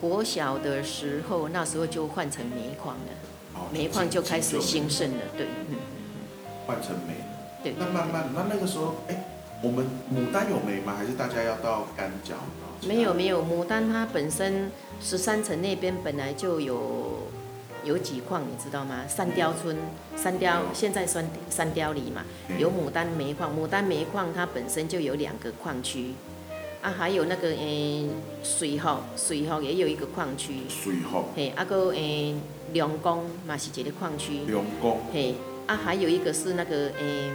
[0.00, 5.76] 国小的时候，那时候就换成煤矿了，煤矿就开始兴盛了，对，嗯，
[6.66, 7.14] 换成煤，
[7.62, 9.24] 对，那慢慢，那那个时候，哎，
[9.62, 10.94] 我们牡丹有煤吗？
[10.96, 12.34] 还是大家要到干角？
[12.86, 17.26] 没有没有，牡丹它本身十三层那边本来就有。
[17.86, 19.04] 有几矿你知道吗？
[19.06, 19.76] 三雕村，
[20.16, 22.24] 三雕现在三三雕里嘛，
[22.58, 26.12] 有牡丹煤矿，牡丹煤矿它本身就有两个矿区，
[26.82, 28.08] 啊，还有那个诶
[28.42, 32.34] 水河，水河也有一个矿区，水河，嘿，啊个诶
[32.74, 37.30] 龙宫嘛是一个矿区，龙宫，嘿，啊还有一个是那个诶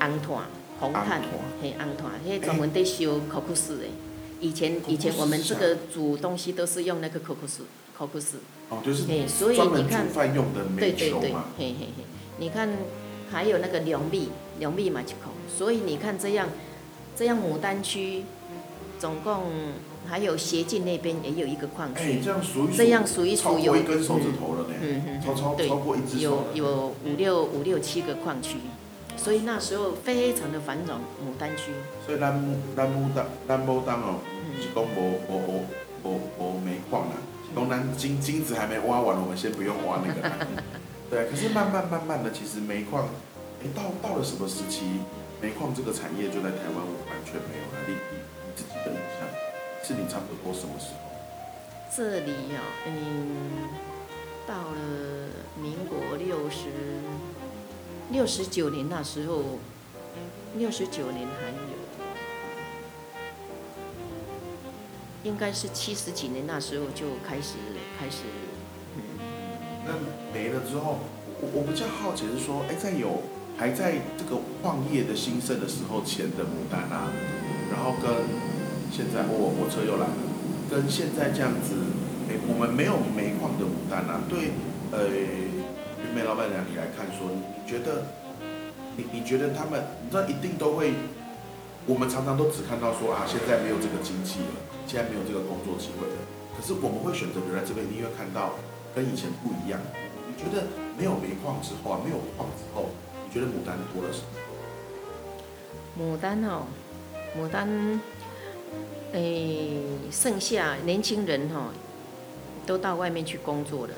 [0.00, 0.42] 红炭，
[0.80, 1.22] 红炭，
[1.62, 3.84] 嘿红炭，迄专门在修可可斯的，
[4.40, 7.62] 以前以前我们这个煮东西都是用那个可可斯。
[7.96, 8.38] 可可斯
[8.70, 9.04] 哦，就是
[9.54, 11.44] 专门煮饭用的煤球嘛。
[11.58, 12.04] 嘿嘿嘿，
[12.38, 12.68] 你看
[13.30, 16.48] 还有那个两米两米嘛一口，所以你看这样
[17.16, 18.22] 这样牡丹区
[18.98, 19.42] 总共
[20.08, 28.58] 还有斜进那边也有一个矿区，这样数一这样数一数有一根手指头了呢，嗯嗯，超超超过一只有有五六五六七个矿区，
[29.16, 31.72] 所以那时候非常的繁荣牡丹区。
[32.06, 32.40] 所以咱
[32.76, 34.20] 咱牡丹咱牡丹哦，
[34.60, 35.64] 是讲无无无
[36.04, 37.16] 无无煤矿啦。
[37.54, 40.30] 东南金金子还没挖完，我们先不用挖那个。
[41.10, 43.08] 对，可是慢慢慢慢的，其实煤矿，
[43.62, 45.00] 哎，到到了什么时期，
[45.42, 47.82] 煤矿这个产业就在台湾完全没有了。
[47.88, 49.26] 你你你自己的印象，
[49.82, 51.00] 是你差不多什么时候？
[51.96, 53.66] 这里呀，嗯，
[54.46, 55.28] 到了
[55.60, 56.68] 民国六十
[58.12, 59.58] 六十九年那时候，
[60.56, 61.50] 六十九年还
[65.22, 67.54] 应该是七十几年那时候就开始
[67.98, 68.24] 开始，
[68.96, 69.02] 嗯。
[69.84, 69.92] 那
[70.32, 70.98] 没了之后，
[71.40, 73.22] 我我比较好奇是说，哎，在有
[73.56, 77.12] 还在这个矿业的兴盛的时候前的牡丹啊，
[77.70, 78.10] 然后跟
[78.90, 80.14] 现在，哦，火车又来了，
[80.70, 81.74] 跟现在这样子，
[82.28, 84.52] 哎，我们没有煤矿的牡丹啊，对，
[84.92, 88.06] 呃，云美老板娘你来看说，你觉得？
[88.96, 90.92] 你你觉得他们，你知道一定都会，
[91.86, 96.16] 我们常常都只看到说啊，现在没有这个经济了，现在没有这个工作机会了。
[96.56, 98.52] 可是我们会选择留在这边，你会看到
[98.94, 99.80] 跟以前不一样。
[100.28, 102.90] 你觉得没有煤矿之后啊，没有矿之后，
[103.26, 104.36] 你觉得牡丹多了什么？
[105.98, 106.66] 牡丹哦，
[107.36, 108.00] 牡丹，
[109.12, 111.72] 诶，剩下年轻人哈，
[112.66, 113.94] 都到外面去工作了。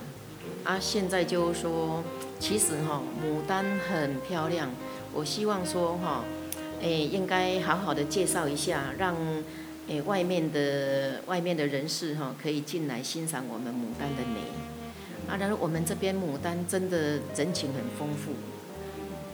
[0.64, 2.02] 啊，现在就是说。
[2.40, 4.68] 其实哈，牡丹很漂亮。
[5.14, 6.24] 我希望说哈，
[6.82, 9.16] 诶，应该好好的介绍一下，让
[9.88, 14.40] 诶外面的外面的人士哈，可以进来欣赏我们牡丹的美。
[15.28, 18.32] 啊，然后我们这边牡丹真的人情很丰富，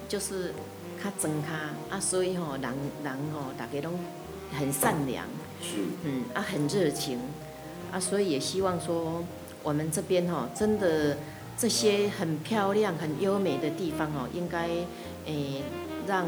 [0.06, 0.52] 就是
[1.02, 2.70] 较真卡啊，所以吼人
[3.02, 3.90] 人吼大家都
[4.52, 5.24] 很善良，
[5.62, 7.18] 是，嗯啊很热情
[7.90, 9.24] 啊，所以也希望说
[9.62, 11.16] 我们这边哈真的。
[11.60, 14.68] 这些很漂亮、很优美的地方哦，应该
[15.26, 15.60] 诶
[16.06, 16.24] 让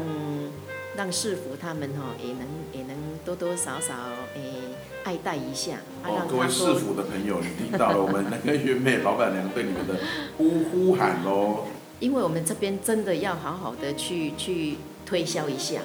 [0.95, 3.93] 让市府他们哈也能也能多多少少
[4.35, 5.77] 诶爱戴一下。
[6.03, 9.95] 哦，各位市府的朋友，你听到了我们那个月妹老板娘对你们的
[10.37, 11.65] 呼呼喊喽。
[11.99, 15.81] 因为我们这边真的要好好的去去推销一下，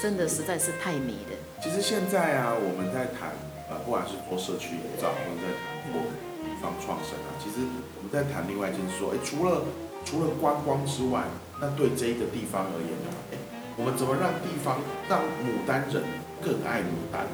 [0.00, 1.36] 真的实在是太美了。
[1.62, 3.32] 其实现在啊，我们在谈
[3.68, 6.00] 呃，不管是做社区营造，或者在谈做
[6.42, 7.66] 地方创生啊，其实
[7.96, 8.08] 我们。
[8.10, 9.60] 在谈另外一件事，说，哎，除了
[10.02, 11.24] 除了观光之外，
[11.60, 13.12] 那对这一个地方而言呢？
[13.30, 13.36] 哎，
[13.78, 16.02] 我们怎么让地方让牡丹人
[16.42, 17.30] 更爱牡丹？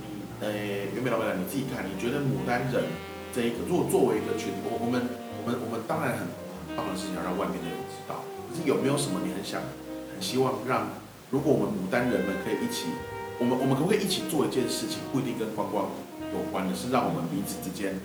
[0.00, 0.48] 你，呃，
[0.96, 2.88] 袁美老板，你自己看，你觉得牡丹人
[3.28, 5.04] 这一个，如果作为一个群，我我们
[5.36, 6.24] 我们我们当然很
[6.72, 9.60] 棒的事情要让外面的人知道，可是有没有什么你很想
[10.08, 10.88] 很希望让，
[11.28, 12.88] 如果我们牡丹人们可以一起，
[13.36, 15.92] 我们我们可不可以一起做一件事情，不一定跟观光
[16.32, 18.00] 有关的，是让我们彼此之间。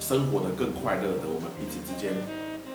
[0.00, 2.16] 生活的更快乐的，我们彼此之间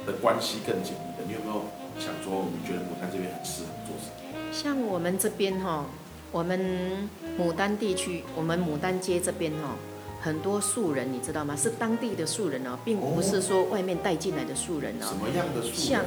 [0.06, 1.26] 的关系更紧密的。
[1.26, 1.66] 你有没有
[1.98, 4.15] 想说，你觉得牡丹这边很适合做什么？
[4.56, 5.86] 像我们这边哈，
[6.32, 9.76] 我们牡丹地区，我们牡丹街这边哈，
[10.22, 11.54] 很多素人，你知道吗？
[11.58, 15.06] 是当地的素人哦，并不是说外面带进来的素人哦。
[15.08, 15.76] 什么样的素人？
[15.76, 16.04] 像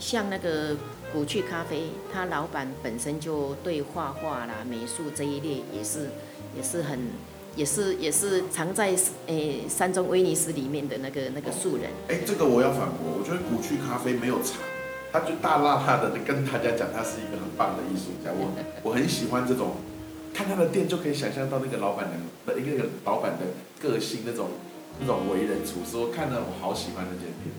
[0.00, 0.76] 像那个
[1.12, 6.10] 古趣咖啡，他老板本身就对画画啦、美术这一列也是
[6.56, 6.98] 也是很。
[7.54, 11.90] 也是也是藏在诶山中威尼斯里面的那个那个素人。
[12.08, 14.56] 哎，这个我要反驳，我觉得古趣咖啡没有藏，
[15.12, 18.30] 他就大辣辣的跟大家讲，他是一个很棒的艺术家。
[18.32, 18.50] 我
[18.82, 19.76] 我很喜欢这种，
[20.32, 23.44] 看他的店就可以想象到那个老板娘的一个老板的
[23.78, 24.48] 个性，那种
[25.00, 27.52] 那种为人处事，我看了我好喜欢那间店。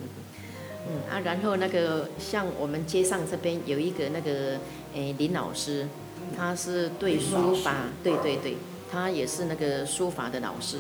[0.85, 4.57] 嗯啊，然后那个像我们街上这边有一个那个
[4.95, 5.87] 诶林老师，
[6.35, 8.57] 他是对书法，对对对。
[8.91, 10.77] 他也是那个书法的老师，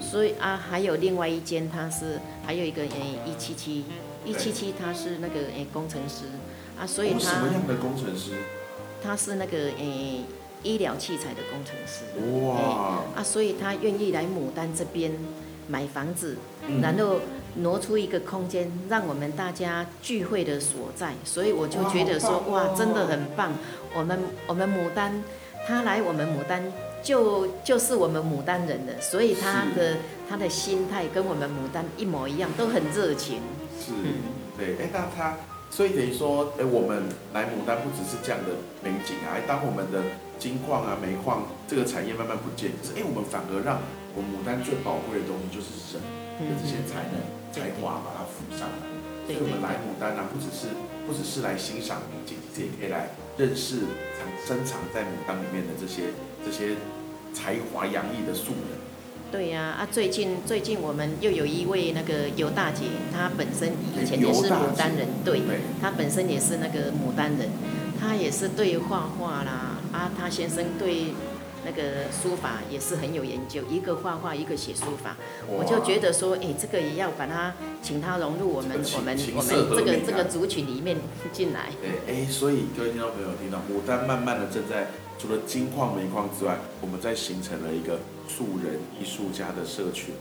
[0.00, 3.84] 所以啊，还有另外一间，他是还有一个诶一七七
[4.24, 6.24] 一七七，他是那个诶工程师
[6.78, 8.32] 啊，所以他什么样的工程师？
[9.02, 10.24] 他是那个诶
[10.62, 12.04] 医疗器材的工程师。
[12.46, 13.02] 哇！
[13.16, 15.12] 啊，所以他愿意来牡丹这边
[15.68, 16.36] 买房子，
[16.80, 17.20] 然后
[17.56, 21.12] 挪出一个空间，让我们大家聚会的所在。
[21.24, 23.52] 所以我就觉得说，哇，真的很棒。
[23.94, 25.22] 我们我们牡丹，
[25.66, 26.62] 他来我们牡丹。
[27.04, 33.42] 就就是我们牡丹人的，所以他的他的心态跟我们牡丹一模一样，都很热情。
[33.78, 33.92] 是，
[34.56, 35.36] 对，哎，那他，
[35.68, 40.00] 所以等于说，哎，我们来牡丹不只是这样的美景啊，当我们的
[40.38, 43.84] 金矿啊、煤矿这个产业慢慢不见，可是哎，我们反而让
[44.16, 46.00] 我们牡丹最宝贵的东西就是人
[46.48, 47.20] 的这些才能、
[47.52, 48.88] 才华把它扶上来。
[49.28, 50.72] 所以我们来牡丹啊，不只是
[51.04, 53.78] 不只是来欣赏美景，也可以来认识
[54.18, 56.10] 藏深藏在牡丹里面的这些
[56.44, 56.76] 这些。
[57.36, 58.78] 才华洋溢的素人，
[59.32, 59.88] 对呀啊！
[59.90, 65.42] 最近最近我们又有一位那个尤大姐，她本身以前也是牡丹人，对，
[65.82, 67.50] 她本身也是那个牡丹人，
[68.00, 71.06] 她也是对画画啦啊，她先生对
[71.64, 80.96] 那个书法也是很有研究，一个画画，一个写书法，我就觉得说，哎，这个也要把它请他融入我们我们我们这个这个族群里面
[81.32, 81.70] 进来。
[81.80, 84.86] 对，哎，所以各位听众朋友听到牡丹慢慢的正在。
[85.16, 90.12] 除了金矿、煤矿之外，我们在形成了一个素人艺术家的社群，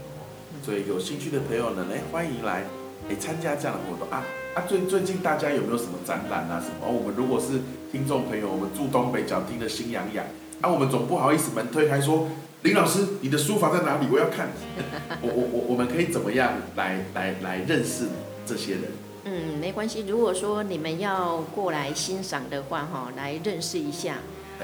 [0.64, 2.64] 所以有兴趣的朋友呢，哎，欢迎来
[3.10, 4.64] 哎参加这样的活动啊啊！
[4.70, 6.88] 最最近大家有没有什么展览啊什么？
[6.88, 7.60] 我们如果是
[7.92, 10.24] 听众朋友，我们住东北角听得心痒痒，
[10.64, 12.30] 啊，我们总不好意思门推开说
[12.62, 14.08] 林老师，你的书房在哪里？
[14.10, 14.48] 我要看。
[15.22, 18.06] 我我我我们可以怎么样来来来认识
[18.46, 18.84] 这些人？
[19.26, 20.06] 嗯，没关系。
[20.08, 24.20] 如果说你们要过来欣赏的话，哈，来认识一下。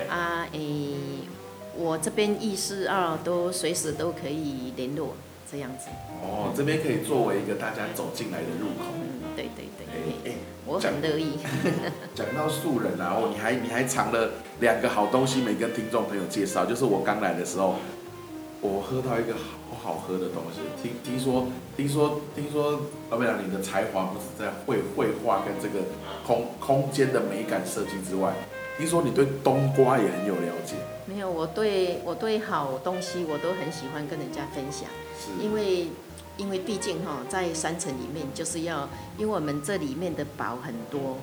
[0.08, 0.96] 啊，诶，
[1.76, 5.16] 我这边一四二都随时都可以联络，
[5.52, 5.88] 这样子。
[6.24, 8.96] 哦，这边可以作为一个大家走进来的入口。
[8.96, 10.32] 嗯，对对对。
[10.32, 10.38] 哎
[10.70, 11.40] 我很乐意。
[12.14, 14.30] 讲 到素人啊，哦，你还你还藏了
[14.60, 17.76] 两个好东西没跟听众朋友介绍，就是我刚来的时候，
[18.62, 19.58] 我喝到一个好。
[19.82, 25.86] 好喝的东西，听听说听说听说，老板娘你的才华不止在绘绘画跟这个
[26.28, 28.34] 空空间的美感设计之外，
[28.78, 30.76] 听说你对冬瓜也很有了解。
[31.06, 35.88] 没有，我对我对好东西我都很喜欢跟人家分享，是因为
[36.40, 41.18] 因为毕竟哈在山城里面就是要，因为我们这里面的宝很多。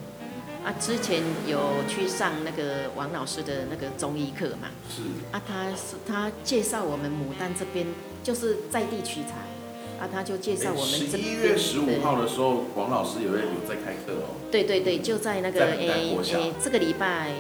[0.62, 4.68] 啊，之前有去上那个王老师的那个中医课嘛？
[4.90, 5.02] 是。
[5.30, 7.86] 啊，他是他介绍我们牡丹这边
[8.22, 10.88] 就是在地取材，啊，他就介绍我们。
[10.88, 14.34] 十一月十五号的时候，王老师有有在开课哦。
[14.50, 17.30] 对对对，就在那个诶诶，这个礼拜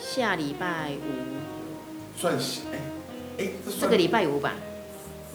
[0.00, 2.18] 下礼拜五。
[2.18, 2.78] 算是哎
[3.44, 4.54] 哎，这个礼拜五吧。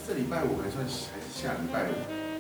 [0.08, 1.94] 这礼拜五还算还是下礼拜五？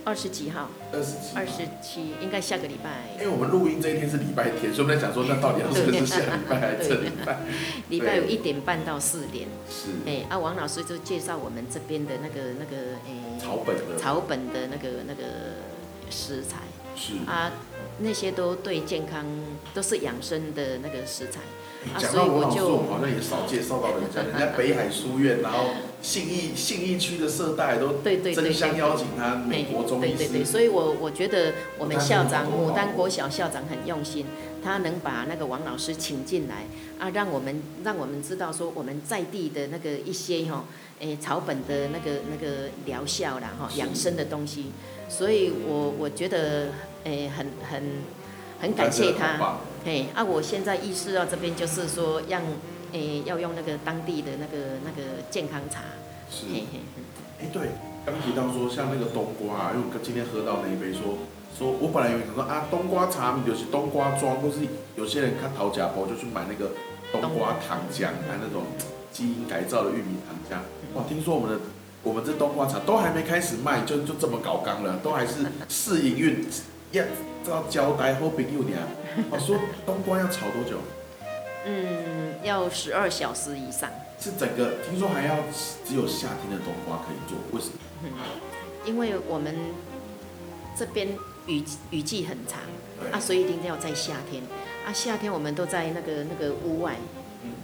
[0.04, 3.14] 二十几号，二十七，二十七，应该下个礼拜。
[3.20, 7.38] 因为我们录音这一天是礼拜天，所以我们在讲说，那到底要是不是下礼拜还是这礼拜？
[7.90, 9.48] 礼拜五一点半到四点。
[9.70, 9.90] 是。
[10.08, 15.24] 哎，啊，王老师就介绍我们这边的那个那个哎，草本的草本的那个那个
[16.10, 16.58] 食材。
[16.96, 17.14] 是。
[17.30, 17.52] 啊，
[18.00, 19.24] 那些都对健康，
[19.72, 21.42] 都是养生的那个食材。
[22.00, 25.66] 讲到王老师，我好像也少介绍到人家，人家北海书院，然后
[26.02, 30.18] 信义信义区的社代都对对争相邀请他美国中医师。
[30.18, 34.26] 对对对，所以我我觉得我们校长牡丹国小校长很用心，
[34.64, 36.66] 他能把那个王老师请进来
[37.00, 40.66] 啊，让我们让我们知道说我们在地的那个一些哈，
[41.00, 44.72] 诶草本的那个那个疗效啦哈，养生的东西，
[45.08, 46.70] 所以我我觉得
[47.04, 47.84] 诶很很
[48.60, 49.60] 很感谢他。
[49.84, 52.44] 嘿，啊，我现在意识到这边就是说，让，
[52.92, 55.82] 诶，要用那个当地的那个那个健康茶。
[56.30, 56.46] 是。
[56.52, 56.80] 嘿嘿。
[57.42, 57.70] 哎，对，
[58.06, 61.18] 刚提到说像那个冬瓜，因为我今天喝到那一杯，说
[61.58, 64.60] 说我本来以为说啊，冬瓜茶米就是冬瓜装，或是
[64.96, 66.72] 有些人看陶家包就去买那个
[67.12, 68.64] 冬瓜糖浆，啊那种
[69.12, 70.62] 基因改造的玉米糖浆。
[70.96, 71.60] 哇，听说我们的
[72.04, 76.46] 我们这冬瓜茶都还没开始卖，就就这么搞刚了，都还是试营运。
[76.92, 77.04] 要
[77.48, 78.76] 要交代后朋友呢。
[79.30, 80.78] 我 说冬瓜要炒多久？
[81.66, 83.90] 嗯，要十二小时以上。
[84.20, 85.38] 是整个听说还要
[85.86, 88.18] 只有夏天的冬瓜可以做，为什么？
[88.86, 89.56] 因为我们
[90.78, 91.08] 这边
[91.48, 92.60] 雨雨季很长
[93.12, 94.44] 啊，所以一定要在夏天
[94.86, 94.94] 啊。
[94.94, 96.96] 夏天我们都在那个那个屋外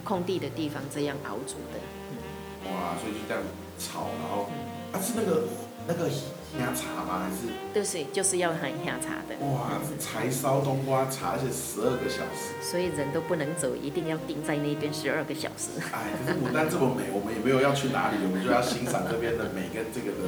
[0.03, 2.71] 空地的地方这样熬煮的。
[2.71, 3.43] 哇，所以就这样
[3.77, 4.49] 炒，然后
[4.91, 5.43] 啊是那个
[5.87, 6.09] 那个。
[6.53, 7.25] 喝茶吗？
[7.25, 7.51] 还是？
[7.73, 9.35] 对，是就是要很下茶的。
[9.45, 12.55] 哇，柴烧冬瓜茶，而且十二个小时。
[12.61, 15.75] 所以人都不能走，一定要定在那边十二个小时。
[15.91, 20.23] 哎，可是牡丹这么美，我们也没有要去哪里，我们就要欣赏这边的美跟这个的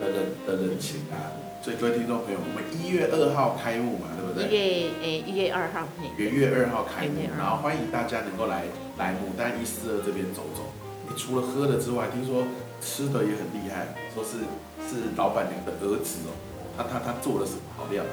[0.00, 1.30] 的人的人情啊。
[1.62, 4.50] 所以各位听众朋友，我们一月二号开幕嘛，对不对？
[4.50, 4.58] 一月
[5.00, 5.86] 诶，一月二号。
[6.18, 8.64] 元月二号开幕，然后欢迎大家能够来
[8.98, 10.74] 来牡丹一四二这边走走。
[11.14, 12.42] 除了喝的之外，听说
[12.84, 14.44] 吃的也很厉害，说是。
[14.90, 16.34] 是老板娘的儿子哦，
[16.76, 18.04] 他他他做了什么好料？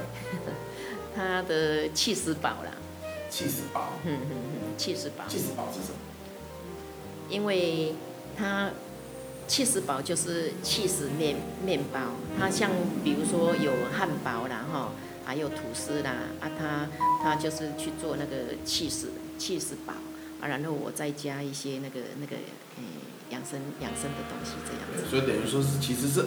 [1.15, 2.71] 他的气死宝啦。
[3.29, 3.89] 气死宝。
[4.05, 5.25] 嗯嗯嗯，气死宝。
[5.27, 5.97] 气死宝是什么？
[7.27, 7.95] 因为
[8.37, 8.69] 他
[9.47, 11.99] 气死宝就是气死面面包，
[12.39, 12.69] 它像
[13.03, 14.91] 比如说有汉堡啦哈，
[15.25, 16.87] 还有吐司啦啊，他
[17.21, 19.93] 他就是去做那个气死气死宝
[20.39, 22.83] 啊，然后我再加一些那个那个诶
[23.29, 25.09] 养生养生的东西这样子。
[25.09, 26.25] 所以等于说是其实是。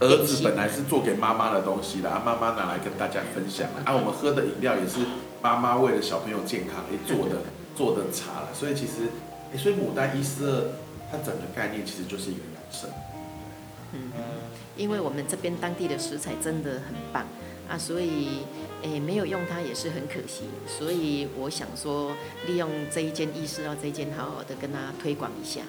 [0.00, 3.82] 儿子本来是做给妈妈的东西的，啊，妈妈拿来跟大家分享啦。
[3.86, 4.98] 啊，我们喝的饮料也是
[5.40, 7.36] 妈妈为了小朋友健康而做的
[7.76, 8.48] 做的茶啦。
[8.52, 9.06] 所以其实，
[9.56, 10.66] 所以牡丹一四二
[11.12, 12.90] 它整个概念其实就是一个养生。
[13.92, 14.10] 嗯，
[14.76, 17.24] 因为我们这边当地的食材真的很棒
[17.68, 18.40] 啊，所以
[18.82, 20.42] 诶没有用它也是很可惜。
[20.66, 22.10] 所以我想说，
[22.48, 25.60] 利用这一间意四二这一间，好好的跟他推广一下。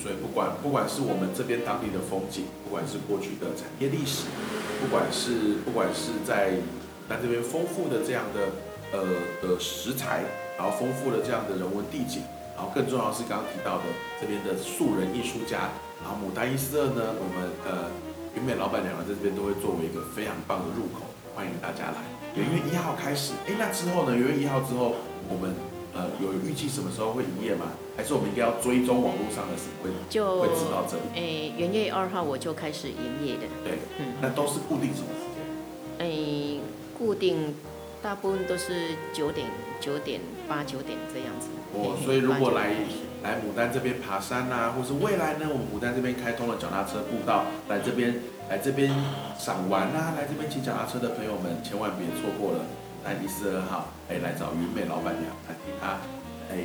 [0.00, 4.24] 所以不管不管是我们这边当地的风景，不管是过去的产业历史，
[4.80, 6.56] 不管是不管是在
[7.08, 8.48] 那这边丰富的这样的
[8.96, 9.04] 呃
[9.42, 10.24] 的食材，
[10.56, 12.22] 然后丰富的这样的人文地景，
[12.56, 13.84] 然后更重要是刚刚提到的
[14.20, 15.68] 这边的素人艺术家，
[16.00, 17.92] 然后牡丹一四二呢，我们呃
[18.36, 22.00] 云美老板娘在这边都会作为一个非常棒的入口，欢迎大家来。
[22.38, 24.14] 元月一号开始，哎，那之后呢？
[24.14, 24.94] 元月一号之后，
[25.28, 25.50] 我们
[25.94, 27.66] 呃有预计什么时候会营业吗？
[27.96, 31.02] 还是我们应该要追踪网络上的时会就会知道这里？
[31.14, 33.42] 哎，元月二号我就开始营业的。
[33.64, 35.44] 对，嗯，那都是固定什么时间？
[35.98, 36.60] 哎，
[36.96, 37.54] 固定
[38.02, 39.48] 大部分都是九点、
[39.80, 41.48] 九点、八九点这样子。
[41.74, 42.72] 哦，所以如果来
[43.22, 48.14] 来牡丹这边爬山呐，或是未来呢，我们牡丹这边开通了脚踏车步道，来这边
[48.48, 48.88] 来这边
[49.38, 52.64] 赏玩啊，来这边骑脚踏车的朋友们，千万别错过了
[53.04, 56.00] 来一四二号，哎，来找云美老板娘，来听她
[56.50, 56.56] 哎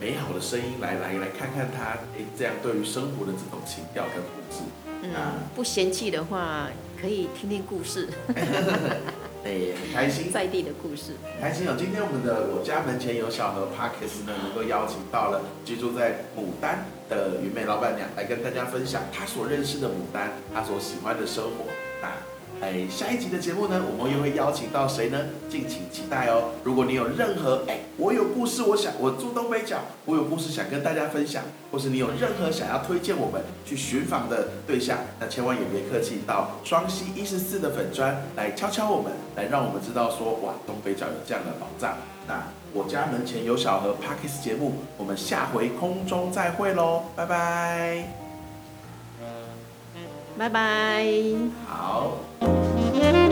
[0.00, 4.62] 美好的声音，来来来看看她哎这样对于生活的这种情调跟故事。
[5.02, 5.10] 嗯，
[5.54, 6.68] 不嫌弃的话，
[7.00, 8.08] 可以听听故事。
[9.42, 11.74] 哎，很开心，在地的故事，开心哦！
[11.78, 21.64] 今天我们的我家门前有小河 Parkes 呢，能够邀请到了居住在牡丹的云美老板娘来跟大家分享她所认识的牡丹，她所喜欢的生活。
[22.02, 22.29] 那。
[22.60, 25.18] 哎，下一集的节目呢，我们又会邀请到谁呢？
[25.48, 26.50] 敬请期待哦！
[26.62, 31.42] 如果你有任何哎，我有故事，我想我住东北角，我有故事想跟大家分享，
[31.72, 41.96] 或是你有任何想要推荐我们去寻访的对象，那千万也别客气，到双溪一十四的粉砖来敲敲我们，来让我们知道说，哇，东北角有这样的宝藏。
[42.28, 48.04] 那我家门前有小河 Parkes 节目，我们下回空中再会喽，拜拜，
[50.38, 51.06] 拜拜，
[51.66, 52.18] 好。
[52.40, 53.29] Música